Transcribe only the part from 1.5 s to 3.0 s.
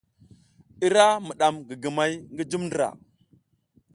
gigimay ngi jum ndra.